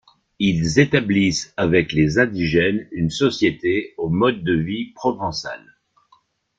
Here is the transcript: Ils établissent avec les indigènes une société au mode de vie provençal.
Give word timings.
Ils 0.39 0.79
établissent 0.79 1.53
avec 1.57 1.93
les 1.93 2.17
indigènes 2.17 2.87
une 2.91 3.11
société 3.11 3.93
au 3.99 4.09
mode 4.09 4.43
de 4.43 4.53
vie 4.55 4.93
provençal. 4.95 5.61